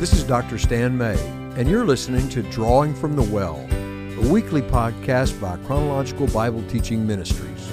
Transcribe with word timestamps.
This 0.00 0.14
is 0.14 0.24
Dr. 0.24 0.56
Stan 0.56 0.96
May, 0.96 1.18
and 1.58 1.68
you're 1.68 1.84
listening 1.84 2.26
to 2.30 2.42
Drawing 2.44 2.94
from 2.94 3.16
the 3.16 3.22
Well, 3.22 3.56
a 3.70 4.32
weekly 4.32 4.62
podcast 4.62 5.38
by 5.38 5.58
Chronological 5.66 6.26
Bible 6.28 6.62
Teaching 6.70 7.06
Ministries. 7.06 7.68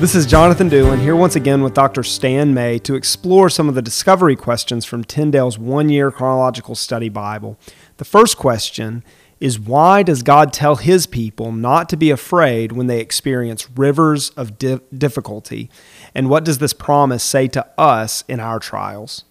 This 0.00 0.16
is 0.16 0.26
Jonathan 0.26 0.68
Doolan 0.68 0.98
here 0.98 1.14
once 1.14 1.36
again 1.36 1.62
with 1.62 1.74
Dr. 1.74 2.02
Stan 2.02 2.52
May 2.52 2.80
to 2.80 2.96
explore 2.96 3.48
some 3.48 3.68
of 3.68 3.76
the 3.76 3.82
discovery 3.82 4.34
questions 4.34 4.84
from 4.84 5.04
Tyndale's 5.04 5.60
one 5.60 5.90
year 5.90 6.10
chronological 6.10 6.74
study 6.74 7.08
Bible. 7.08 7.56
The 7.98 8.04
first 8.04 8.36
question 8.36 9.04
is 9.42 9.58
why 9.58 10.04
does 10.04 10.22
God 10.22 10.52
tell 10.52 10.76
his 10.76 11.08
people 11.08 11.50
not 11.50 11.88
to 11.88 11.96
be 11.96 12.12
afraid 12.12 12.70
when 12.70 12.86
they 12.86 13.00
experience 13.00 13.68
rivers 13.70 14.30
of 14.30 14.56
di- 14.56 14.78
difficulty? 14.96 15.68
And 16.14 16.30
what 16.30 16.44
does 16.44 16.58
this 16.58 16.72
promise 16.72 17.24
say 17.24 17.48
to 17.48 17.66
us 17.76 18.22
in 18.28 18.38
our 18.38 18.60
trials? 18.60 19.24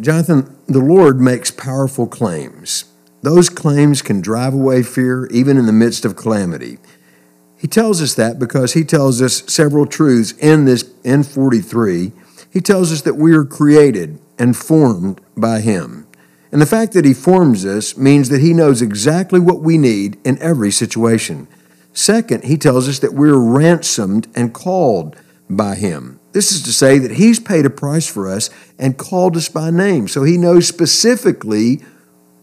Jonathan, 0.00 0.56
the 0.68 0.78
Lord 0.78 1.20
makes 1.20 1.50
powerful 1.50 2.06
claims. 2.06 2.84
Those 3.22 3.48
claims 3.48 4.00
can 4.00 4.20
drive 4.20 4.54
away 4.54 4.84
fear 4.84 5.26
even 5.26 5.56
in 5.56 5.66
the 5.66 5.72
midst 5.72 6.04
of 6.04 6.14
calamity. 6.14 6.78
He 7.56 7.66
tells 7.66 8.00
us 8.00 8.14
that 8.14 8.38
because 8.38 8.74
he 8.74 8.84
tells 8.84 9.20
us 9.20 9.42
several 9.52 9.86
truths 9.86 10.32
in 10.38 10.66
this 10.66 10.88
in 11.02 11.24
43. 11.24 12.12
He 12.52 12.60
tells 12.60 12.92
us 12.92 13.02
that 13.02 13.16
we 13.16 13.34
are 13.34 13.44
created 13.44 14.20
and 14.38 14.56
formed 14.56 15.20
by 15.36 15.60
him. 15.60 16.05
And 16.56 16.62
the 16.62 16.64
fact 16.64 16.94
that 16.94 17.04
He 17.04 17.12
forms 17.12 17.66
us 17.66 17.98
means 17.98 18.30
that 18.30 18.40
He 18.40 18.54
knows 18.54 18.80
exactly 18.80 19.38
what 19.38 19.60
we 19.60 19.76
need 19.76 20.16
in 20.24 20.40
every 20.40 20.70
situation. 20.70 21.48
Second, 21.92 22.44
He 22.44 22.56
tells 22.56 22.88
us 22.88 22.98
that 23.00 23.12
we're 23.12 23.36
ransomed 23.36 24.26
and 24.34 24.54
called 24.54 25.16
by 25.50 25.74
Him. 25.74 26.18
This 26.32 26.52
is 26.52 26.62
to 26.62 26.72
say 26.72 26.98
that 26.98 27.10
He's 27.10 27.38
paid 27.38 27.66
a 27.66 27.68
price 27.68 28.06
for 28.06 28.26
us 28.26 28.48
and 28.78 28.96
called 28.96 29.36
us 29.36 29.50
by 29.50 29.70
name. 29.70 30.08
So 30.08 30.22
He 30.22 30.38
knows 30.38 30.66
specifically 30.66 31.84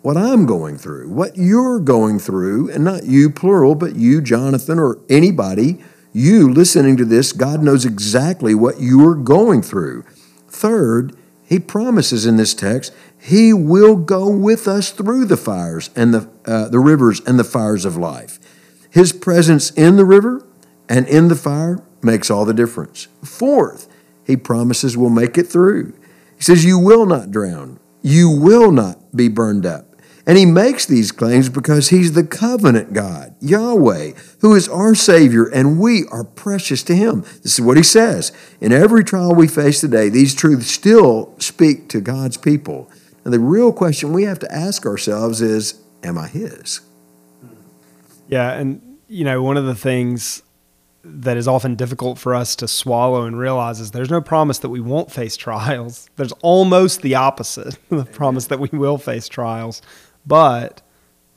what 0.03 0.16
I'm 0.16 0.45
going 0.45 0.77
through, 0.77 1.11
what 1.11 1.36
you're 1.36 1.80
going 1.80 2.20
through, 2.20 2.70
and 2.70 2.83
not 2.83 3.05
you, 3.05 3.31
plural, 3.31 3.73
but 3.73 3.95
you, 3.95 4.22
Jonathan, 4.22 4.77
or 4.77 5.00
anybody, 5.09 5.83
you 6.14 6.53
listening 6.53 6.98
to 6.98 7.05
this, 7.05 7.33
God 7.33 7.64
knows 7.64 7.83
exactly 7.83 8.53
what 8.53 8.80
you're 8.80 9.16
going 9.16 9.64
through. 9.64 10.03
Third, 10.48 11.16
He 11.44 11.58
promises 11.58 12.27
in 12.27 12.38
this 12.38 12.53
text 12.53 12.94
he 13.24 13.54
will 13.54 13.96
go 13.96 14.28
with 14.30 14.68
us 14.68 14.92
through 14.92 15.24
the 15.24 15.38
fires 15.38 15.90
and 15.96 16.14
the, 16.14 16.30
uh, 16.46 16.68
the 16.68 16.80
rivers 16.80 17.22
and 17.22 17.40
the 17.40 17.46
fires 17.46 17.86
of 17.86 17.96
life. 17.96 18.38
His 18.90 19.14
presence 19.14 19.72
in 19.72 19.96
the 19.96 20.04
river 20.04 20.46
and 20.90 21.08
in 21.08 21.30
the 21.30 21.36
fire 21.36 21.82
makes 22.02 22.30
all 22.30 22.44
the 22.44 22.54
difference. 22.54 23.08
Fourth, 23.24 23.88
he 24.26 24.36
promises 24.36 24.98
we'll 24.98 25.10
make 25.10 25.38
it 25.38 25.48
through. 25.48 25.94
He 26.36 26.44
says, 26.44 26.66
You 26.66 26.78
will 26.78 27.06
not 27.06 27.32
drown, 27.32 27.80
you 28.02 28.30
will 28.30 28.74
not 28.74 29.16
be 29.16 29.30
burned 29.30 29.66
up. 29.66 29.96
And 30.28 30.38
he 30.38 30.46
makes 30.46 30.86
these 30.86 31.14
claims 31.14 31.48
because 31.48 31.90
he's 31.90 32.14
the 32.14 32.26
covenant 32.26 32.92
God, 32.92 33.36
Yahweh, 33.40 34.14
who 34.42 34.54
is 34.54 34.68
our 34.68 34.96
Savior, 34.96 35.46
and 35.46 35.80
we 35.80 36.06
are 36.12 36.26
precious 36.26 36.84
to 36.84 36.96
him. 36.96 37.22
This 37.42 37.54
is 37.54 37.62
what 37.62 37.78
he 37.78 37.84
says. 37.84 38.34
In 38.60 38.74
every 38.74 39.06
trial 39.06 39.34
we 39.34 39.48
face 39.48 39.80
today, 39.80 40.10
these 40.10 40.36
truths 40.36 40.68
still 40.68 41.34
speak 41.40 41.88
to 41.90 42.02
God's 42.02 42.36
people. 42.36 42.90
And 43.24 43.34
the 43.34 43.40
real 43.40 43.72
question 43.72 44.14
we 44.14 44.24
have 44.24 44.40
to 44.40 44.52
ask 44.54 44.86
ourselves 44.86 45.42
is 45.42 45.82
Am 46.04 46.18
I 46.18 46.28
His? 46.28 46.82
Yeah. 48.28 48.52
And, 48.52 48.98
you 49.08 49.24
know, 49.24 49.42
one 49.42 49.58
of 49.58 49.66
the 49.66 49.76
things 49.76 50.44
that 51.04 51.36
is 51.36 51.48
often 51.48 51.76
difficult 51.76 52.17
for 52.17 52.33
us 52.33 52.56
to 52.56 52.67
swallow 52.67 53.26
and 53.26 53.38
realize 53.38 53.80
is 53.80 53.92
there's 53.92 54.10
no 54.10 54.22
promise 54.22 54.60
that 54.60 54.70
we 54.70 54.80
won't 54.80 55.12
face 55.12 55.36
trials. 55.36 56.10
There's 56.16 56.32
almost 56.42 57.02
the 57.02 57.16
opposite 57.16 57.78
the 57.89 58.06
promise 58.06 58.48
that 58.48 58.60
we 58.60 58.70
will 58.72 58.98
face 58.98 59.28
trials. 59.28 59.82
But 60.26 60.82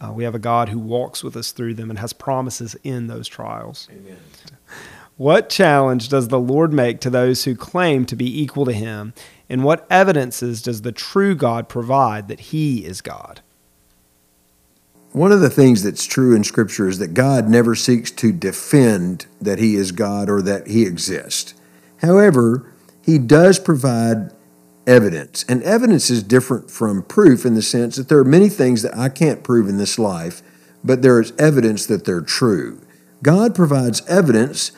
uh, 0.00 0.12
we 0.12 0.22
have 0.22 0.36
a 0.36 0.38
God 0.38 0.68
who 0.68 0.78
walks 0.78 1.24
with 1.24 1.36
us 1.36 1.50
through 1.50 1.74
them 1.74 1.90
and 1.90 1.98
has 1.98 2.12
promises 2.12 2.76
in 2.84 3.08
those 3.08 3.26
trials. 3.26 3.88
Amen. 3.90 4.18
What 5.16 5.48
challenge 5.48 6.10
does 6.10 6.28
the 6.28 6.38
Lord 6.38 6.72
make 6.72 7.00
to 7.00 7.10
those 7.10 7.44
who 7.44 7.56
claim 7.56 8.04
to 8.06 8.16
be 8.16 8.42
equal 8.42 8.66
to 8.66 8.72
Him 8.72 9.14
and 9.48 9.64
what 9.64 9.86
evidences 9.88 10.60
does 10.60 10.82
the 10.82 10.92
true 10.92 11.34
God 11.34 11.68
provide 11.68 12.28
that 12.28 12.40
He 12.40 12.84
is 12.84 13.00
God? 13.00 13.40
One 15.12 15.32
of 15.32 15.40
the 15.40 15.48
things 15.48 15.82
that's 15.82 16.04
true 16.04 16.36
in 16.36 16.44
Scripture 16.44 16.86
is 16.86 16.98
that 16.98 17.14
God 17.14 17.48
never 17.48 17.74
seeks 17.74 18.10
to 18.12 18.30
defend 18.30 19.24
that 19.40 19.58
He 19.58 19.74
is 19.74 19.90
God 19.90 20.28
or 20.28 20.42
that 20.42 20.66
He 20.66 20.82
exists. 20.82 21.54
However, 22.02 22.70
He 23.02 23.16
does 23.16 23.58
provide 23.58 24.32
evidence. 24.86 25.46
And 25.48 25.62
evidence 25.62 26.10
is 26.10 26.22
different 26.22 26.70
from 26.70 27.02
proof 27.02 27.46
in 27.46 27.54
the 27.54 27.62
sense 27.62 27.96
that 27.96 28.10
there 28.10 28.18
are 28.18 28.24
many 28.24 28.50
things 28.50 28.82
that 28.82 28.96
I 28.96 29.08
can't 29.08 29.42
prove 29.42 29.68
in 29.68 29.78
this 29.78 29.98
life, 29.98 30.42
but 30.84 31.00
there 31.00 31.20
is 31.20 31.32
evidence 31.38 31.86
that 31.86 32.04
they're 32.04 32.20
true. 32.20 32.82
God 33.22 33.54
provides 33.54 34.06
evidence 34.06 34.72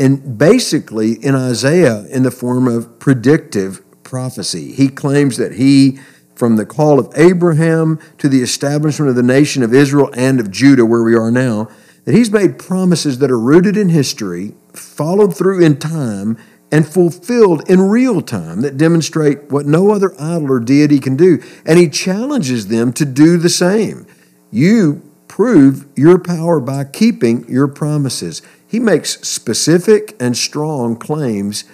and 0.00 0.38
basically 0.38 1.12
in 1.12 1.34
Isaiah 1.34 2.06
in 2.06 2.22
the 2.22 2.30
form 2.30 2.66
of 2.66 2.98
predictive 2.98 3.82
prophecy. 4.02 4.72
He 4.72 4.88
claims 4.88 5.36
that 5.36 5.52
he, 5.52 6.00
from 6.34 6.56
the 6.56 6.64
call 6.66 6.98
of 6.98 7.12
Abraham 7.16 8.00
to 8.18 8.28
the 8.28 8.40
establishment 8.40 9.10
of 9.10 9.14
the 9.14 9.22
nation 9.22 9.62
of 9.62 9.74
Israel 9.74 10.10
and 10.14 10.40
of 10.40 10.50
Judah, 10.50 10.86
where 10.86 11.02
we 11.02 11.14
are 11.14 11.30
now, 11.30 11.68
that 12.06 12.14
he's 12.14 12.30
made 12.32 12.58
promises 12.58 13.18
that 13.18 13.30
are 13.30 13.38
rooted 13.38 13.76
in 13.76 13.90
history, 13.90 14.54
followed 14.72 15.36
through 15.36 15.62
in 15.62 15.78
time, 15.78 16.38
and 16.72 16.88
fulfilled 16.88 17.68
in 17.68 17.80
real 17.80 18.22
time 18.22 18.62
that 18.62 18.78
demonstrate 18.78 19.50
what 19.50 19.66
no 19.66 19.90
other 19.90 20.14
idol 20.20 20.52
or 20.52 20.60
deity 20.60 20.98
can 20.98 21.16
do. 21.16 21.42
And 21.66 21.78
he 21.78 21.90
challenges 21.90 22.68
them 22.68 22.92
to 22.94 23.04
do 23.04 23.36
the 23.36 23.48
same. 23.50 24.06
You 24.50 25.02
prove 25.28 25.86
your 25.96 26.18
power 26.18 26.58
by 26.58 26.84
keeping 26.84 27.48
your 27.48 27.68
promises. 27.68 28.40
He 28.70 28.78
makes 28.78 29.20
specific 29.26 30.14
and 30.20 30.36
strong 30.36 30.94
claims 30.94 31.64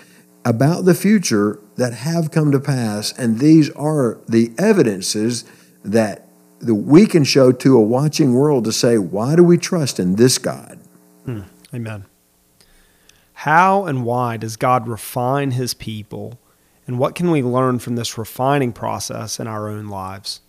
about 0.47 0.87
the 0.87 0.95
future 0.95 1.61
that 1.77 1.93
have 1.93 2.31
come 2.31 2.51
to 2.53 2.59
pass, 2.59 3.13
and 3.19 3.39
these 3.39 3.69
are 3.73 4.19
the 4.27 4.53
evidences 4.57 5.45
that 5.85 6.27
the, 6.59 6.75
we 6.75 7.05
can 7.05 7.23
show 7.23 7.53
to 7.53 7.77
a 7.77 7.83
watching 7.83 8.33
world 8.33 8.65
to 8.65 8.73
say, 8.73 8.97
why 8.97 9.37
do 9.37 9.45
we 9.45 9.59
trust 9.59 10.01
in 10.01 10.17
this 10.17 10.39
God? 10.39 10.79
Hmm. 11.27 11.43
Amen. 11.75 12.07
How 13.35 13.85
and 13.85 14.03
why 14.07 14.39
does 14.39 14.57
God 14.57 14.89
refine 14.89 15.51
his 15.51 15.75
people, 15.75 16.41
and 16.87 16.99
what 16.99 17.15
can 17.15 17.31
we 17.31 17.43
learn 17.43 17.79
from 17.79 17.97
this 17.97 18.17
refining 18.17 18.73
process 18.73 19.39
in 19.39 19.47
our 19.47 19.69
own 19.69 19.89
lives? 19.89 20.41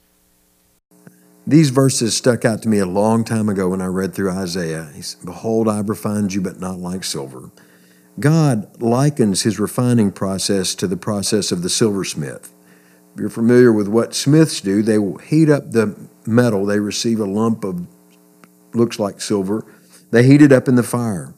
These 1.48 1.70
verses 1.70 2.14
stuck 2.14 2.44
out 2.44 2.62
to 2.64 2.70
me 2.70 2.80
a 2.80 2.86
long 2.86 3.24
time 3.24 3.48
ago 3.48 3.70
when 3.70 3.82
I 3.82 3.86
read 3.86 4.14
through 4.14 4.32
Isaiah. 4.32 4.92
He 4.94 5.02
said, 5.02 5.24
Behold, 5.24 5.70
I 5.70 5.80
refined 5.80 6.34
you, 6.34 6.42
but 6.42 6.60
not 6.60 6.78
like 6.78 7.06
silver. 7.06 7.52
God 8.20 8.82
likens 8.82 9.44
his 9.44 9.58
refining 9.58 10.12
process 10.12 10.76
to 10.76 10.88
the 10.88 10.98
process 10.98 11.54
of 11.54 11.62
the 11.62 11.70
silversmith. 11.70 12.54
If 13.14 13.22
you're 13.22 13.30
familiar 13.30 13.72
with 13.72 13.88
what 13.88 14.14
smiths 14.14 14.60
do, 14.60 14.82
they 14.82 14.98
will 14.98 15.20
heat 15.20 15.50
up 15.50 15.72
the 15.72 15.96
metal. 16.26 16.66
They 16.66 16.82
receive 16.82 17.22
a 17.22 17.26
lump 17.26 17.64
of, 17.64 17.88
looks 18.74 19.00
like 19.00 19.22
silver. 19.22 19.66
They 20.12 20.24
heat 20.24 20.42
it 20.42 20.52
up 20.52 20.68
in 20.68 20.76
the 20.76 20.84
fire. 20.84 21.34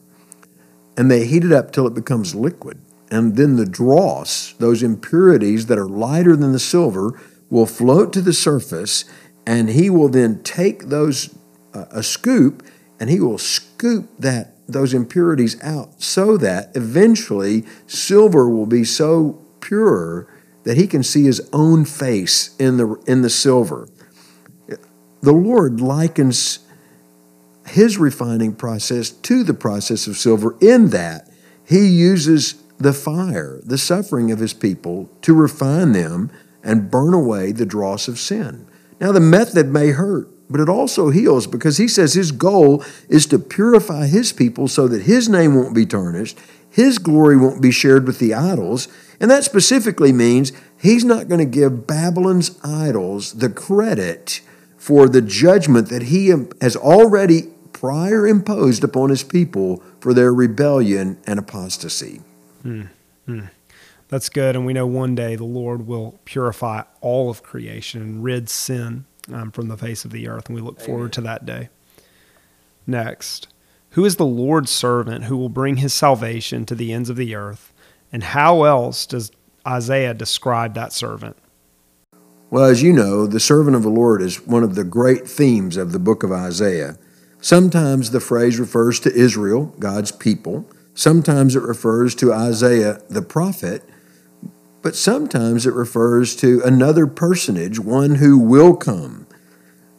And 0.96 1.08
they 1.08 1.24
heat 1.24 1.44
it 1.44 1.52
up 1.52 1.70
till 1.70 1.86
it 1.86 1.94
becomes 1.94 2.34
liquid. 2.34 2.80
And 3.12 3.36
then 3.36 3.54
the 3.54 3.66
dross, 3.66 4.54
those 4.54 4.82
impurities 4.82 5.66
that 5.66 5.78
are 5.78 5.88
lighter 5.88 6.34
than 6.34 6.50
the 6.50 6.58
silver, 6.58 7.20
will 7.48 7.66
float 7.66 8.12
to 8.12 8.20
the 8.20 8.32
surface 8.32 9.04
and 9.46 9.70
he 9.70 9.90
will 9.90 10.08
then 10.08 10.42
take 10.42 10.88
those 10.88 11.34
uh, 11.74 11.86
a 11.90 12.02
scoop 12.02 12.62
and 12.98 13.08
he 13.10 13.20
will 13.20 13.38
scoop 13.38 14.08
that 14.18 14.54
those 14.68 14.94
impurities 14.94 15.60
out 15.62 16.00
so 16.00 16.36
that 16.36 16.74
eventually 16.76 17.64
silver 17.86 18.48
will 18.48 18.66
be 18.66 18.84
so 18.84 19.40
pure 19.60 20.26
that 20.64 20.76
he 20.76 20.86
can 20.86 21.02
see 21.02 21.24
his 21.24 21.48
own 21.52 21.84
face 21.84 22.54
in 22.58 22.76
the 22.76 22.94
in 23.06 23.22
the 23.22 23.30
silver. 23.30 23.88
The 25.22 25.32
lord 25.32 25.80
likens 25.80 26.60
his 27.66 27.98
refining 27.98 28.54
process 28.54 29.10
to 29.10 29.42
the 29.44 29.54
process 29.54 30.06
of 30.06 30.16
silver 30.16 30.56
in 30.60 30.90
that 30.90 31.28
he 31.64 31.86
uses 31.86 32.54
the 32.78 32.92
fire 32.92 33.60
the 33.64 33.78
suffering 33.78 34.30
of 34.30 34.38
his 34.38 34.54
people 34.54 35.10
to 35.22 35.34
refine 35.34 35.92
them 35.92 36.30
and 36.62 36.90
burn 36.90 37.14
away 37.14 37.52
the 37.52 37.66
dross 37.66 38.08
of 38.08 38.18
sin 38.18 38.66
now, 39.00 39.12
the 39.12 39.20
method 39.20 39.68
may 39.68 39.88
hurt, 39.88 40.28
but 40.50 40.60
it 40.60 40.68
also 40.68 41.08
heals 41.08 41.46
because 41.46 41.78
he 41.78 41.88
says 41.88 42.12
his 42.12 42.32
goal 42.32 42.84
is 43.08 43.24
to 43.26 43.38
purify 43.38 44.06
his 44.06 44.32
people 44.32 44.68
so 44.68 44.86
that 44.88 45.02
his 45.02 45.28
name 45.28 45.54
won't 45.54 45.74
be 45.74 45.86
tarnished, 45.86 46.38
his 46.68 46.98
glory 46.98 47.36
won't 47.36 47.62
be 47.62 47.70
shared 47.70 48.06
with 48.06 48.18
the 48.18 48.34
idols. 48.34 48.88
And 49.18 49.30
that 49.30 49.44
specifically 49.44 50.12
means 50.12 50.52
he's 50.80 51.04
not 51.04 51.28
going 51.28 51.38
to 51.38 51.44
give 51.44 51.86
Babylon's 51.86 52.58
idols 52.62 53.34
the 53.34 53.48
credit 53.48 54.42
for 54.76 55.08
the 55.08 55.22
judgment 55.22 55.88
that 55.88 56.04
he 56.04 56.28
has 56.60 56.76
already 56.76 57.42
prior 57.72 58.26
imposed 58.26 58.84
upon 58.84 59.10
his 59.10 59.22
people 59.22 59.82
for 60.00 60.12
their 60.12 60.32
rebellion 60.32 61.18
and 61.26 61.38
apostasy. 61.38 62.20
Hmm. 62.62 62.82
Hmm. 63.26 63.46
That's 64.10 64.28
good. 64.28 64.56
And 64.56 64.66
we 64.66 64.72
know 64.72 64.86
one 64.86 65.14
day 65.14 65.36
the 65.36 65.44
Lord 65.44 65.86
will 65.86 66.18
purify 66.24 66.82
all 67.00 67.30
of 67.30 67.44
creation 67.44 68.02
and 68.02 68.24
rid 68.24 68.48
sin 68.48 69.06
um, 69.32 69.52
from 69.52 69.68
the 69.68 69.76
face 69.76 70.04
of 70.04 70.10
the 70.10 70.28
earth. 70.28 70.46
And 70.46 70.56
we 70.56 70.60
look 70.60 70.78
Amen. 70.78 70.86
forward 70.86 71.12
to 71.14 71.20
that 71.22 71.46
day. 71.46 71.68
Next, 72.88 73.46
who 73.90 74.04
is 74.04 74.16
the 74.16 74.26
Lord's 74.26 74.72
servant 74.72 75.24
who 75.24 75.36
will 75.36 75.48
bring 75.48 75.76
his 75.76 75.94
salvation 75.94 76.66
to 76.66 76.74
the 76.74 76.92
ends 76.92 77.08
of 77.08 77.16
the 77.16 77.36
earth? 77.36 77.72
And 78.12 78.24
how 78.24 78.64
else 78.64 79.06
does 79.06 79.30
Isaiah 79.64 80.12
describe 80.12 80.74
that 80.74 80.92
servant? 80.92 81.36
Well, 82.50 82.64
as 82.64 82.82
you 82.82 82.92
know, 82.92 83.28
the 83.28 83.38
servant 83.38 83.76
of 83.76 83.84
the 83.84 83.90
Lord 83.90 84.22
is 84.22 84.44
one 84.44 84.64
of 84.64 84.74
the 84.74 84.82
great 84.82 85.28
themes 85.28 85.76
of 85.76 85.92
the 85.92 86.00
book 86.00 86.24
of 86.24 86.32
Isaiah. 86.32 86.98
Sometimes 87.40 88.10
the 88.10 88.18
phrase 88.18 88.58
refers 88.58 88.98
to 89.00 89.14
Israel, 89.14 89.66
God's 89.78 90.10
people. 90.10 90.68
Sometimes 90.94 91.54
it 91.54 91.62
refers 91.62 92.16
to 92.16 92.32
Isaiah 92.32 93.00
the 93.08 93.22
prophet 93.22 93.84
but 94.82 94.96
sometimes 94.96 95.66
it 95.66 95.74
refers 95.74 96.34
to 96.36 96.62
another 96.64 97.06
personage, 97.06 97.78
one 97.78 98.16
who 98.16 98.38
will 98.38 98.74
come. 98.74 99.26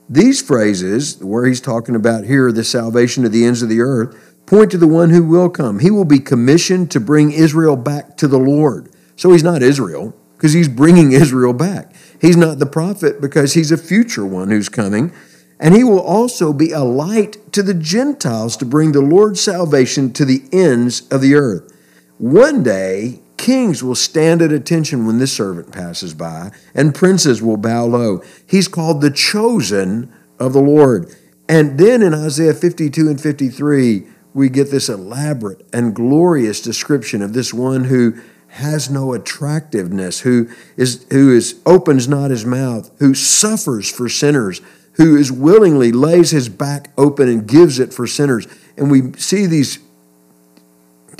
These 0.09 0.41
phrases, 0.41 1.17
where 1.23 1.45
he's 1.45 1.61
talking 1.61 1.95
about 1.95 2.25
here 2.25 2.51
the 2.51 2.63
salvation 2.63 3.23
to 3.23 3.29
the 3.29 3.45
ends 3.45 3.61
of 3.61 3.69
the 3.69 3.81
earth, 3.81 4.35
point 4.45 4.71
to 4.71 4.77
the 4.77 4.87
one 4.87 5.11
who 5.11 5.23
will 5.23 5.49
come. 5.49 5.79
He 5.79 5.91
will 5.91 6.05
be 6.05 6.19
commissioned 6.19 6.91
to 6.91 6.99
bring 6.99 7.31
Israel 7.31 7.75
back 7.75 8.17
to 8.17 8.27
the 8.27 8.39
Lord. 8.39 8.89
So 9.15 9.31
he's 9.31 9.43
not 9.43 9.61
Israel 9.61 10.13
because 10.35 10.53
he's 10.53 10.67
bringing 10.67 11.11
Israel 11.13 11.53
back. 11.53 11.95
He's 12.19 12.37
not 12.37 12.59
the 12.59 12.65
prophet 12.65 13.21
because 13.21 13.53
he's 13.53 13.71
a 13.71 13.77
future 13.77 14.25
one 14.25 14.49
who's 14.49 14.69
coming. 14.69 15.13
And 15.59 15.75
he 15.75 15.83
will 15.83 16.01
also 16.01 16.51
be 16.51 16.71
a 16.71 16.81
light 16.81 17.53
to 17.53 17.61
the 17.61 17.75
Gentiles 17.75 18.57
to 18.57 18.65
bring 18.65 18.91
the 18.91 19.01
Lord's 19.01 19.39
salvation 19.39 20.11
to 20.13 20.25
the 20.25 20.43
ends 20.51 21.07
of 21.09 21.21
the 21.21 21.35
earth. 21.35 21.71
One 22.17 22.63
day, 22.63 23.21
Kings 23.41 23.83
will 23.83 23.95
stand 23.95 24.39
at 24.43 24.51
attention 24.51 25.07
when 25.07 25.17
this 25.17 25.33
servant 25.33 25.71
passes 25.71 26.13
by, 26.13 26.51
and 26.75 26.93
princes 26.93 27.41
will 27.41 27.57
bow 27.57 27.85
low. 27.85 28.21
He's 28.45 28.67
called 28.67 29.01
the 29.01 29.09
chosen 29.09 30.13
of 30.37 30.53
the 30.53 30.61
Lord. 30.61 31.11
And 31.49 31.79
then 31.79 32.03
in 32.03 32.13
Isaiah 32.13 32.53
52 32.53 33.09
and 33.09 33.19
53, 33.19 34.03
we 34.35 34.49
get 34.49 34.69
this 34.69 34.89
elaborate 34.89 35.67
and 35.73 35.95
glorious 35.95 36.61
description 36.61 37.23
of 37.23 37.33
this 37.33 37.51
one 37.51 37.85
who 37.85 38.13
has 38.49 38.91
no 38.91 39.11
attractiveness, 39.11 40.19
who 40.19 40.47
is 40.77 41.07
who 41.09 41.35
is 41.35 41.59
opens 41.65 42.07
not 42.07 42.29
his 42.29 42.45
mouth, 42.45 42.91
who 42.99 43.15
suffers 43.15 43.89
for 43.89 44.07
sinners, 44.07 44.61
who 44.97 45.17
is 45.17 45.31
willingly 45.31 45.91
lays 45.91 46.29
his 46.29 46.47
back 46.47 46.91
open 46.95 47.27
and 47.27 47.47
gives 47.47 47.79
it 47.79 47.91
for 47.91 48.05
sinners. 48.05 48.47
And 48.77 48.91
we 48.91 49.13
see 49.13 49.47
these 49.47 49.79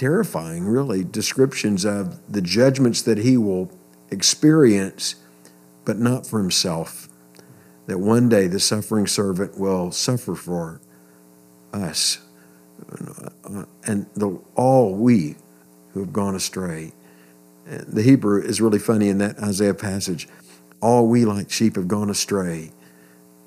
terrifying, 0.01 0.65
really, 0.65 1.03
descriptions 1.03 1.85
of 1.85 2.19
the 2.27 2.41
judgments 2.41 3.03
that 3.03 3.19
he 3.19 3.37
will 3.37 3.71
experience, 4.09 5.13
but 5.85 5.99
not 5.99 6.25
for 6.25 6.39
himself. 6.39 7.07
That 7.85 7.99
one 7.99 8.27
day 8.27 8.47
the 8.47 8.59
suffering 8.59 9.05
servant 9.05 9.59
will 9.59 9.91
suffer 9.91 10.33
for 10.33 10.81
us 11.71 12.17
and 13.83 14.07
the, 14.15 14.39
all 14.55 14.95
we 14.95 15.35
who 15.93 15.99
have 15.99 16.11
gone 16.11 16.33
astray. 16.33 16.93
The 17.67 18.01
Hebrew 18.01 18.41
is 18.41 18.59
really 18.59 18.79
funny 18.79 19.07
in 19.07 19.19
that 19.19 19.37
Isaiah 19.37 19.75
passage. 19.75 20.27
All 20.81 21.05
we 21.05 21.25
like 21.25 21.51
sheep 21.51 21.75
have 21.75 21.87
gone 21.87 22.09
astray. 22.09 22.71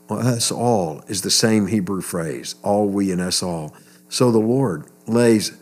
Us 0.08 0.52
all 0.52 1.02
is 1.08 1.22
the 1.22 1.32
same 1.32 1.66
Hebrew 1.66 2.00
phrase, 2.00 2.54
all 2.62 2.86
we 2.86 3.10
and 3.10 3.20
us 3.20 3.42
all. 3.42 3.74
So 4.08 4.30
the 4.30 4.38
Lord 4.38 4.84
lays 5.08 5.58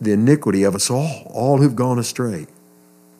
the 0.00 0.12
iniquity 0.12 0.62
of 0.62 0.74
us 0.74 0.90
all, 0.90 1.22
all 1.26 1.58
who've 1.58 1.76
gone 1.76 1.98
astray, 1.98 2.46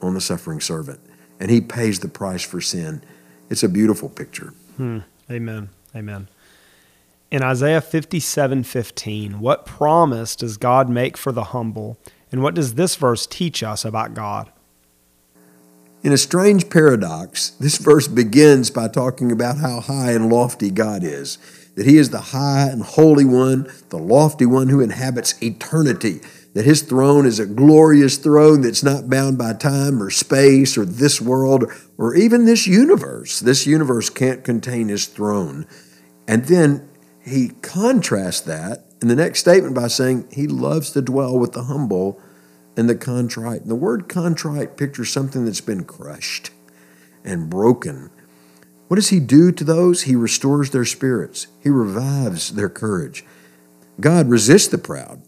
on 0.03 0.15
the 0.15 0.21
suffering 0.21 0.61
servant. 0.61 1.01
And 1.41 1.51
he 1.51 1.61
pays 1.61 2.01
the 2.01 2.09
price 2.09 2.43
for 2.43 2.61
sin. 2.61 3.03
It's 3.51 3.63
a 3.63 3.69
beautiful 3.69 4.09
picture. 4.09 4.53
Hmm. 4.77 5.01
Amen. 5.31 5.71
Amen. 5.95 6.29
In 7.31 7.43
Isaiah 7.43 7.81
57 7.81 8.63
15, 8.63 9.41
what 9.41 9.67
promise 9.67 10.37
does 10.37 10.57
God 10.57 10.89
make 10.89 11.17
for 11.17 11.33
the 11.33 11.45
humble? 11.45 11.99
And 12.31 12.43
what 12.43 12.55
does 12.55 12.75
this 12.75 12.97
verse 12.97 13.27
teach 13.27 13.63
us 13.63 13.85
about 13.85 14.15
God? 14.15 14.51
In 16.03 16.13
a 16.13 16.19
strange 16.19 16.71
paradox, 16.71 17.51
this 17.51 17.79
verse 17.79 18.07
begins 18.07 18.71
by 18.71 18.87
talking 18.87 19.33
about 19.33 19.59
how 19.59 19.81
high 19.81 20.13
and 20.13 20.31
lofty 20.31 20.71
God 20.71 21.03
is, 21.03 21.39
that 21.75 21.87
He 21.87 21.97
is 21.97 22.11
the 22.11 22.21
high 22.21 22.69
and 22.69 22.83
holy 22.83 23.25
one, 23.25 23.73
the 23.89 23.99
lofty 23.99 24.47
one 24.47 24.69
who 24.69 24.81
inhabits 24.81 25.41
eternity, 25.43 26.21
that 26.57 26.65
his 26.65 26.81
throne 26.81 27.27
is 27.27 27.39
a 27.39 27.45
glorious 27.45 28.17
throne 28.17 28.63
that's 28.63 28.83
not 28.83 29.11
bound 29.11 29.37
by 29.37 29.53
time 29.53 30.03
or 30.03 30.09
space 30.09 30.79
or 30.79 30.87
this 30.87 31.21
world 31.21 31.71
or 31.99 32.15
even 32.15 32.47
this 32.47 32.67
universe. 32.67 33.41
This 33.41 33.67
universe 33.67 34.09
can't 34.09 34.43
contain 34.43 34.89
his 34.89 35.05
throne. 35.05 35.67
And 36.27 36.47
then 36.47 36.89
he 37.23 37.51
contrasts 37.61 38.41
that 38.41 38.87
in 39.03 39.09
the 39.09 39.15
next 39.15 39.41
statement 39.41 39.75
by 39.75 39.89
saying 39.89 40.29
he 40.33 40.47
loves 40.47 40.93
to 40.93 41.03
dwell 41.03 41.39
with 41.39 41.53
the 41.53 41.65
humble 41.65 42.19
and 42.75 42.89
the 42.89 42.97
contrite. 42.97 43.61
And 43.61 43.71
the 43.71 43.75
word 43.75 44.09
contrite 44.09 44.79
pictures 44.79 45.11
something 45.11 45.45
that's 45.45 45.61
been 45.61 45.85
crushed 45.85 46.53
and 47.23 47.51
broken. 47.51 48.09
What 48.89 48.95
does 48.95 49.11
he 49.11 49.21
do 49.21 49.53
to 49.53 49.63
those? 49.63 50.05
He 50.05 50.17
restores 50.17 50.71
their 50.71 50.87
spirits, 50.87 51.49
he 51.63 51.69
revives 51.69 52.55
their 52.55 52.71
courage. 52.71 53.27
God 54.01 54.31
resists 54.31 54.69
the 54.69 54.79
proud, 54.79 55.21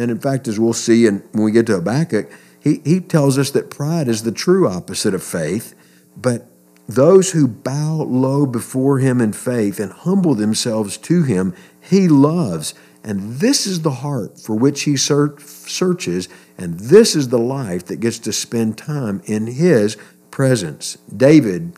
and 0.00 0.10
in 0.10 0.18
fact, 0.18 0.48
as 0.48 0.58
we'll 0.58 0.72
see 0.72 1.06
and 1.06 1.22
when 1.32 1.44
we 1.44 1.52
get 1.52 1.66
to 1.66 1.74
Habakkuk, 1.74 2.30
he, 2.58 2.80
he 2.84 3.00
tells 3.00 3.38
us 3.38 3.50
that 3.52 3.70
pride 3.70 4.08
is 4.08 4.22
the 4.22 4.32
true 4.32 4.68
opposite 4.68 5.14
of 5.14 5.22
faith, 5.22 5.74
but 6.16 6.46
those 6.88 7.30
who 7.32 7.46
bow 7.46 8.02
low 8.02 8.46
before 8.46 8.98
him 8.98 9.20
in 9.20 9.32
faith 9.32 9.78
and 9.78 9.92
humble 9.92 10.34
themselves 10.34 10.96
to 10.98 11.22
him, 11.22 11.54
he 11.80 12.08
loves. 12.08 12.74
And 13.04 13.34
this 13.34 13.66
is 13.66 13.82
the 13.82 13.90
heart 13.90 14.38
for 14.38 14.56
which 14.56 14.82
he 14.82 14.96
searches, 14.96 16.28
and 16.58 16.78
this 16.80 17.14
is 17.14 17.28
the 17.28 17.38
life 17.38 17.86
that 17.86 18.00
gets 18.00 18.18
to 18.20 18.32
spend 18.32 18.76
time 18.76 19.22
in 19.24 19.46
his 19.46 19.96
presence. 20.30 20.98
David, 21.16 21.72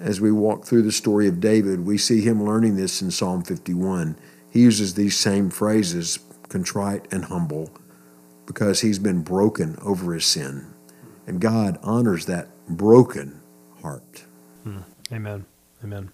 as 0.00 0.20
we 0.20 0.32
walk 0.32 0.64
through 0.64 0.82
the 0.82 0.92
story 0.92 1.28
of 1.28 1.38
David, 1.38 1.86
we 1.86 1.98
see 1.98 2.20
him 2.20 2.44
learning 2.44 2.76
this 2.76 3.00
in 3.00 3.10
Psalm 3.10 3.44
51. 3.44 4.16
He 4.50 4.60
uses 4.60 4.94
these 4.94 5.16
same 5.16 5.50
phrases 5.50 6.18
contrite, 6.54 7.12
and 7.12 7.24
humble 7.24 7.68
because 8.46 8.80
he's 8.80 9.00
been 9.00 9.22
broken 9.22 9.76
over 9.82 10.14
his 10.14 10.24
sin. 10.24 10.64
And 11.26 11.40
God 11.40 11.80
honors 11.82 12.26
that 12.26 12.46
broken 12.68 13.40
heart. 13.82 14.24
Hmm. 14.62 14.82
Amen. 15.12 15.46
Amen. 15.82 16.12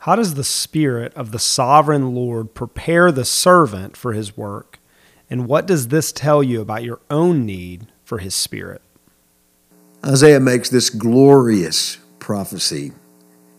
How 0.00 0.16
does 0.16 0.34
the 0.34 0.44
Spirit 0.44 1.14
of 1.14 1.30
the 1.30 1.38
sovereign 1.38 2.14
Lord 2.14 2.52
prepare 2.52 3.10
the 3.10 3.24
servant 3.24 3.96
for 3.96 4.12
his 4.12 4.36
work? 4.36 4.78
And 5.30 5.46
what 5.46 5.66
does 5.66 5.88
this 5.88 6.12
tell 6.12 6.42
you 6.42 6.60
about 6.60 6.84
your 6.84 7.00
own 7.08 7.46
need 7.46 7.86
for 8.04 8.18
his 8.18 8.34
Spirit? 8.34 8.82
Isaiah 10.04 10.40
makes 10.40 10.68
this 10.68 10.90
glorious 10.90 11.96
prophecy 12.18 12.92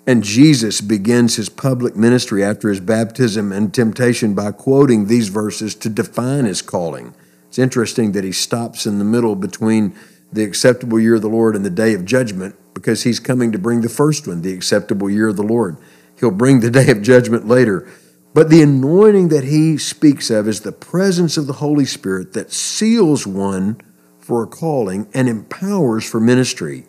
and 0.06 0.24
Jesus 0.24 0.82
begins 0.82 1.38
his 1.38 1.50
public 1.50 1.96
ministry 1.96 2.44
after 2.44 2.70
his 2.70 2.80
baptism 2.80 3.52
and 3.52 3.74
temptation 3.74 4.34
by 4.34 4.52
quoting 4.52 5.08
these 5.08 5.30
verses 5.30 5.76
to 5.76 5.90
define 5.90 6.46
his 6.46 6.62
calling. 6.62 7.16
It's 7.48 7.60
interesting 7.60 8.12
that 8.12 8.24
he 8.24 8.32
stops 8.32 8.86
in 8.86 9.00
the 9.00 9.06
middle 9.06 9.36
between 9.36 9.96
the 10.32 10.44
acceptable 10.44 11.00
year 11.00 11.16
of 11.16 11.22
the 11.22 11.30
Lord 11.30 11.56
and 11.56 11.64
the 11.64 11.70
day 11.70 11.94
of 11.94 12.04
judgment 12.04 12.56
because 12.74 13.04
he's 13.04 13.20
coming 13.20 13.52
to 13.52 13.60
bring 13.60 13.82
the 13.82 13.90
first 13.90 14.28
one, 14.28 14.42
the 14.42 14.54
acceptable 14.54 15.10
year 15.10 15.30
of 15.30 15.38
the 15.38 15.44
Lord. 15.44 15.78
He'll 16.20 16.32
bring 16.32 16.60
the 16.60 16.72
day 16.72 16.90
of 16.90 17.02
judgment 17.02 17.48
later. 17.48 17.88
But 18.34 18.50
the 18.50 18.64
anointing 18.64 19.30
that 19.30 19.44
he 19.44 19.78
speaks 19.78 20.30
of 20.32 20.48
is 20.48 20.62
the 20.62 20.72
presence 20.72 21.38
of 21.38 21.46
the 21.46 21.54
Holy 21.54 21.86
Spirit 21.86 22.34
that 22.34 22.52
seals 22.52 23.28
one 23.28 23.80
for 24.18 24.44
a 24.44 24.48
calling 24.48 25.08
and 25.14 25.30
empowers 25.30 26.10
for 26.10 26.20
ministry. 26.20 26.86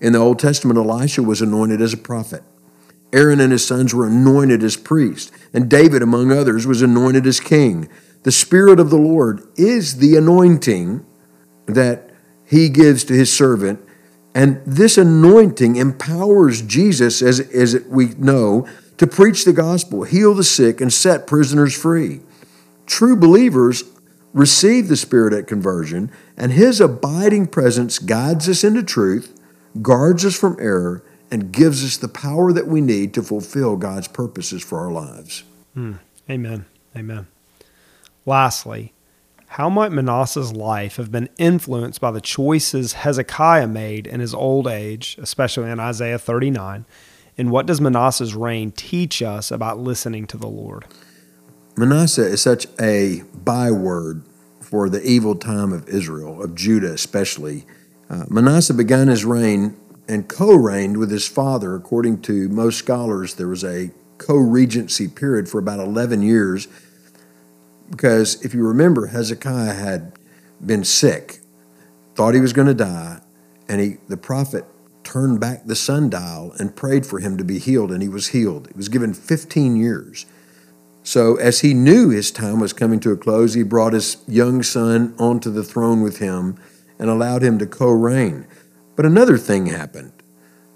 In 0.00 0.12
the 0.12 0.18
Old 0.18 0.38
Testament, 0.38 0.78
Elisha 0.78 1.22
was 1.22 1.40
anointed 1.40 1.80
as 1.80 1.92
a 1.92 1.98
prophet. 1.98 2.42
Aaron 3.12 3.40
and 3.40 3.52
his 3.52 3.64
sons 3.64 3.94
were 3.94 4.06
anointed 4.06 4.62
as 4.62 4.76
priests, 4.76 5.30
and 5.52 5.70
David, 5.70 6.02
among 6.02 6.32
others, 6.32 6.66
was 6.66 6.82
anointed 6.82 7.26
as 7.26 7.38
king. 7.38 7.88
The 8.24 8.32
Spirit 8.32 8.80
of 8.80 8.90
the 8.90 8.98
Lord 8.98 9.42
is 9.56 9.98
the 9.98 10.16
anointing 10.16 11.06
that 11.66 12.10
he 12.44 12.68
gives 12.68 13.04
to 13.04 13.14
his 13.14 13.32
servant, 13.32 13.80
and 14.34 14.60
this 14.66 14.98
anointing 14.98 15.76
empowers 15.76 16.60
Jesus, 16.62 17.22
as, 17.22 17.38
as 17.38 17.80
we 17.88 18.08
know, 18.18 18.66
to 18.98 19.06
preach 19.06 19.44
the 19.44 19.52
gospel, 19.52 20.02
heal 20.02 20.34
the 20.34 20.42
sick, 20.42 20.80
and 20.80 20.92
set 20.92 21.26
prisoners 21.26 21.76
free. 21.76 22.20
True 22.86 23.16
believers 23.16 23.84
receive 24.32 24.88
the 24.88 24.96
Spirit 24.96 25.32
at 25.32 25.46
conversion, 25.46 26.10
and 26.36 26.50
his 26.50 26.80
abiding 26.80 27.46
presence 27.46 28.00
guides 28.00 28.48
us 28.48 28.64
into 28.64 28.82
truth 28.82 29.40
guards 29.82 30.24
us 30.24 30.38
from 30.38 30.56
error, 30.60 31.02
and 31.30 31.52
gives 31.52 31.84
us 31.84 31.96
the 31.96 32.08
power 32.08 32.52
that 32.52 32.68
we 32.68 32.80
need 32.80 33.12
to 33.14 33.22
fulfill 33.22 33.76
God's 33.76 34.08
purposes 34.08 34.62
for 34.62 34.78
our 34.78 34.92
lives. 34.92 35.42
Hmm. 35.74 35.94
Amen. 36.30 36.66
Amen. 36.96 37.26
Lastly, 38.24 38.92
how 39.48 39.68
might 39.68 39.92
Manasseh's 39.92 40.52
life 40.52 40.96
have 40.96 41.10
been 41.12 41.28
influenced 41.38 42.00
by 42.00 42.10
the 42.10 42.20
choices 42.20 42.94
Hezekiah 42.94 43.66
made 43.66 44.06
in 44.06 44.20
his 44.20 44.34
old 44.34 44.66
age, 44.66 45.16
especially 45.20 45.70
in 45.70 45.80
Isaiah 45.80 46.18
39? 46.18 46.86
And 47.36 47.50
what 47.50 47.66
does 47.66 47.80
Manasseh's 47.80 48.34
reign 48.34 48.70
teach 48.72 49.22
us 49.22 49.50
about 49.50 49.78
listening 49.78 50.26
to 50.28 50.36
the 50.36 50.48
Lord? 50.48 50.86
Manasseh 51.76 52.26
is 52.26 52.42
such 52.42 52.66
a 52.80 53.22
byword 53.34 54.22
for 54.60 54.88
the 54.88 55.02
evil 55.02 55.34
time 55.34 55.72
of 55.72 55.88
Israel, 55.88 56.42
of 56.42 56.54
Judah 56.54 56.92
especially. 56.92 57.64
Uh, 58.14 58.24
Manasseh 58.28 58.74
began 58.74 59.08
his 59.08 59.24
reign 59.24 59.76
and 60.06 60.28
co 60.28 60.54
reigned 60.54 60.98
with 60.98 61.10
his 61.10 61.26
father. 61.26 61.74
According 61.74 62.22
to 62.22 62.48
most 62.48 62.78
scholars, 62.78 63.34
there 63.34 63.48
was 63.48 63.64
a 63.64 63.90
co 64.18 64.36
regency 64.36 65.08
period 65.08 65.48
for 65.48 65.58
about 65.58 65.80
11 65.80 66.22
years 66.22 66.68
because 67.90 68.42
if 68.44 68.54
you 68.54 68.64
remember, 68.66 69.08
Hezekiah 69.08 69.74
had 69.74 70.12
been 70.64 70.84
sick, 70.84 71.40
thought 72.14 72.34
he 72.34 72.40
was 72.40 72.52
going 72.52 72.68
to 72.68 72.74
die, 72.74 73.20
and 73.68 73.80
he, 73.80 73.96
the 74.08 74.16
prophet 74.16 74.64
turned 75.02 75.40
back 75.40 75.66
the 75.66 75.76
sundial 75.76 76.52
and 76.58 76.76
prayed 76.76 77.04
for 77.04 77.18
him 77.18 77.36
to 77.36 77.44
be 77.44 77.58
healed, 77.58 77.90
and 77.90 78.00
he 78.00 78.08
was 78.08 78.28
healed. 78.28 78.68
He 78.68 78.76
was 78.76 78.88
given 78.88 79.12
15 79.12 79.76
years. 79.76 80.24
So, 81.02 81.36
as 81.36 81.60
he 81.60 81.74
knew 81.74 82.10
his 82.10 82.30
time 82.30 82.60
was 82.60 82.72
coming 82.72 83.00
to 83.00 83.10
a 83.10 83.16
close, 83.16 83.54
he 83.54 83.64
brought 83.64 83.92
his 83.92 84.18
young 84.26 84.62
son 84.62 85.14
onto 85.18 85.50
the 85.50 85.64
throne 85.64 86.00
with 86.00 86.18
him 86.18 86.56
and 87.04 87.10
allowed 87.10 87.42
him 87.42 87.58
to 87.58 87.66
co 87.66 87.90
reign. 87.90 88.46
But 88.96 89.04
another 89.04 89.36
thing 89.36 89.66
happened. 89.66 90.14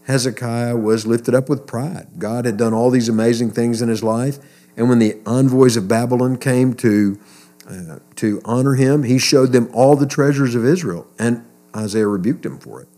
Hezekiah 0.03 0.77
was 0.77 1.07
lifted 1.07 1.35
up 1.35 1.49
with 1.49 1.67
pride. 1.67 2.07
God 2.19 2.45
had 2.45 2.59
done 2.59 2.75
all 2.75 2.91
these 2.91 3.09
amazing 3.09 3.53
things 3.53 3.81
in 3.81 3.89
his 3.89 4.03
life, 4.03 4.39
and 4.77 4.91
when 4.91 4.99
the 4.99 5.17
envoys 5.25 5.79
of 5.79 5.89
Babylon 5.89 6.37
came 6.37 6.75
to, 6.75 7.19
uh, 7.67 8.01
to 8.17 8.43
honor 8.45 8.75
him, 8.75 9.05
he 9.05 9.19
showed 9.19 9.53
them 9.53 9.71
all 9.73 9.97
the 9.97 10.05
treasures 10.05 10.55
of 10.55 10.67
Israel, 10.67 11.07
and 11.19 11.47
Isaiah 11.75 12.07
rebuked 12.07 12.45
him 12.45 12.59
for 12.59 12.83
it. 12.83 12.89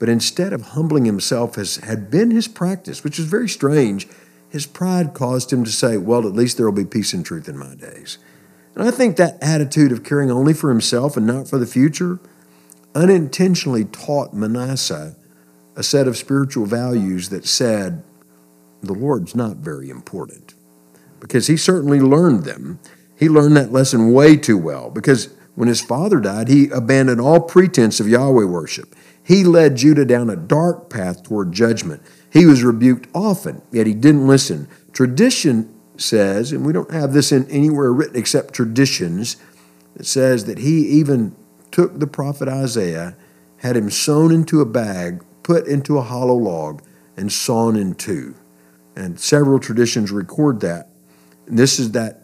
But 0.00 0.08
instead 0.08 0.52
of 0.52 0.62
humbling 0.62 1.04
himself 1.04 1.56
as 1.56 1.76
had 1.76 2.10
been 2.10 2.32
his 2.32 2.48
practice, 2.48 3.04
which 3.04 3.20
is 3.20 3.26
very 3.26 3.48
strange, 3.48 4.08
his 4.48 4.66
pride 4.66 5.14
caused 5.14 5.52
him 5.52 5.62
to 5.62 5.70
say, 5.70 5.98
Well, 5.98 6.26
at 6.26 6.34
least 6.34 6.56
there 6.56 6.66
will 6.66 6.72
be 6.72 6.84
peace 6.84 7.12
and 7.12 7.24
truth 7.24 7.48
in 7.48 7.56
my 7.56 7.76
days. 7.76 8.18
And 8.74 8.82
I 8.82 8.90
think 8.90 9.16
that 9.16 9.38
attitude 9.40 9.92
of 9.92 10.02
caring 10.02 10.32
only 10.32 10.52
for 10.52 10.68
himself 10.68 11.16
and 11.16 11.28
not 11.28 11.46
for 11.46 11.58
the 11.58 11.64
future 11.64 12.18
unintentionally 12.96 13.84
taught 13.84 14.32
Manasseh 14.32 15.14
a 15.76 15.82
set 15.82 16.08
of 16.08 16.16
spiritual 16.16 16.64
values 16.64 17.28
that 17.28 17.46
said, 17.46 18.02
The 18.82 18.94
Lord's 18.94 19.34
not 19.34 19.58
very 19.58 19.90
important 19.90 20.54
because 21.20 21.46
he 21.46 21.58
certainly 21.58 22.00
learned 22.00 22.44
them. 22.44 22.78
He 23.18 23.28
learned 23.28 23.56
that 23.56 23.72
lesson 23.72 24.12
way 24.12 24.36
too 24.36 24.56
well 24.56 24.90
because 24.90 25.28
when 25.54 25.68
his 25.68 25.82
father 25.82 26.20
died, 26.20 26.48
he 26.48 26.70
abandoned 26.70 27.20
all 27.20 27.40
pretense 27.40 28.00
of 28.00 28.08
Yahweh 28.08 28.44
worship. 28.44 28.94
He 29.22 29.44
led 29.44 29.76
Judah 29.76 30.04
down 30.04 30.30
a 30.30 30.36
dark 30.36 30.88
path 30.88 31.22
toward 31.22 31.52
judgment. 31.52 32.02
He 32.30 32.46
was 32.46 32.62
rebuked 32.62 33.08
often, 33.14 33.60
yet 33.72 33.86
he 33.86 33.94
didn't 33.94 34.26
listen. 34.26 34.68
Tradition 34.92 35.74
says, 35.98 36.52
and 36.52 36.64
we 36.64 36.72
don't 36.72 36.92
have 36.92 37.12
this 37.12 37.32
in 37.32 37.50
anywhere 37.50 37.92
written 37.92 38.16
except 38.16 38.54
traditions, 38.54 39.36
it 39.96 40.06
says 40.06 40.44
that 40.44 40.58
he 40.58 40.86
even 40.88 41.34
took 41.76 42.00
the 42.00 42.06
prophet 42.06 42.48
Isaiah, 42.48 43.14
had 43.58 43.76
him 43.76 43.90
sewn 43.90 44.32
into 44.32 44.62
a 44.62 44.64
bag, 44.64 45.22
put 45.42 45.66
into 45.66 45.98
a 45.98 46.00
hollow 46.00 46.34
log, 46.34 46.82
and 47.18 47.30
sawn 47.30 47.76
in 47.76 47.94
two. 47.94 48.34
And 48.96 49.20
several 49.20 49.58
traditions 49.58 50.10
record 50.10 50.60
that. 50.60 50.88
And 51.46 51.58
this 51.58 51.78
is 51.78 51.92
that 51.92 52.22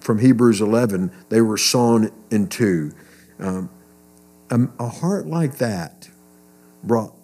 from 0.00 0.18
Hebrews 0.18 0.60
11, 0.60 1.12
they 1.28 1.40
were 1.40 1.56
sawn 1.56 2.10
in 2.32 2.48
two. 2.48 2.90
Um, 3.38 3.70
a, 4.50 4.88
heart 4.88 5.28
like 5.28 5.58
that 5.58 6.10
brought 6.82 7.14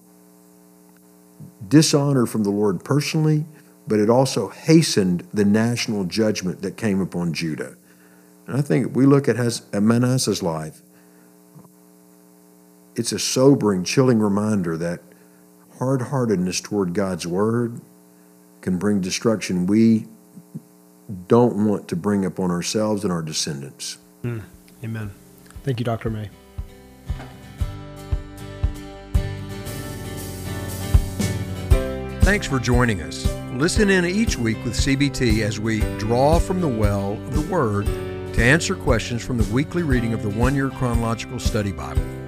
dishonor 1.66 2.26
from 2.26 2.44
the 2.44 2.50
Lord 2.50 2.84
personally, 2.84 3.44
but 3.88 3.98
it 3.98 4.08
also 4.08 4.50
hastened 4.50 5.26
the 5.34 5.44
national 5.44 6.04
judgment 6.04 6.62
that 6.62 6.76
came 6.76 7.00
upon 7.00 7.32
Judah. 7.32 7.74
And 8.46 8.56
I 8.56 8.60
think 8.60 8.94
we 8.94 9.04
look 9.04 9.28
at 9.28 9.34
Manasseh's 9.82 10.44
life, 10.44 10.82
it's 12.96 13.12
a 13.12 13.18
sobering, 13.18 13.84
chilling 13.84 14.18
reminder 14.18 14.76
that 14.76 15.00
hard 15.78 16.02
heartedness 16.02 16.60
toward 16.60 16.94
God's 16.94 17.26
word 17.26 17.80
can 18.60 18.78
bring 18.78 19.00
destruction. 19.00 19.66
We 19.66 20.06
don't 21.28 21.66
want 21.66 21.88
to 21.88 21.96
bring 21.96 22.24
upon 22.24 22.50
ourselves 22.50 23.04
and 23.04 23.12
our 23.12 23.22
descendants. 23.22 23.98
Mm, 24.22 24.42
amen. 24.84 25.10
Thank 25.64 25.80
you, 25.80 25.84
Dr. 25.84 26.10
May. 26.10 26.30
Thanks 32.22 32.46
for 32.46 32.60
joining 32.60 33.02
us. 33.02 33.26
Listen 33.54 33.90
in 33.90 34.04
each 34.04 34.36
week 34.38 34.62
with 34.64 34.74
CBT 34.74 35.40
as 35.42 35.58
we 35.58 35.80
draw 35.98 36.38
from 36.38 36.60
the 36.60 36.68
well 36.68 37.14
of 37.14 37.34
the 37.34 37.52
Word 37.52 37.86
to 38.34 38.42
answer 38.42 38.76
questions 38.76 39.24
from 39.24 39.36
the 39.36 39.52
weekly 39.52 39.82
reading 39.82 40.12
of 40.12 40.22
the 40.22 40.30
One 40.30 40.54
Year 40.54 40.70
Chronological 40.70 41.40
Study 41.40 41.72
Bible. 41.72 42.19